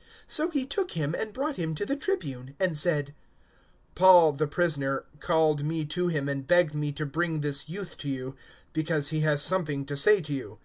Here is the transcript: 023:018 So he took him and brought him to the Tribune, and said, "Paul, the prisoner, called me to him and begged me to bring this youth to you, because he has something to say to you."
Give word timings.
023:018 0.00 0.06
So 0.28 0.48
he 0.48 0.64
took 0.66 0.90
him 0.92 1.14
and 1.14 1.34
brought 1.34 1.56
him 1.56 1.74
to 1.74 1.84
the 1.84 1.94
Tribune, 1.94 2.56
and 2.58 2.74
said, 2.74 3.14
"Paul, 3.94 4.32
the 4.32 4.46
prisoner, 4.46 5.04
called 5.20 5.62
me 5.62 5.84
to 5.84 6.08
him 6.08 6.26
and 6.26 6.46
begged 6.48 6.74
me 6.74 6.90
to 6.92 7.04
bring 7.04 7.42
this 7.42 7.68
youth 7.68 7.98
to 7.98 8.08
you, 8.08 8.34
because 8.72 9.10
he 9.10 9.20
has 9.20 9.42
something 9.42 9.84
to 9.84 9.98
say 9.98 10.22
to 10.22 10.32
you." 10.32 10.58